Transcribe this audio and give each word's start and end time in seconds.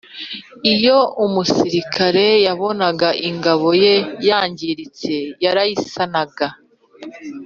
iyo 0.73 0.97
umusirikare 1.25 2.25
yabonaga 2.45 3.07
ko 3.13 3.17
ingabo 3.29 3.67
ye 3.83 3.95
yangiritse 4.27 5.13
yarayisanaga 5.43 6.47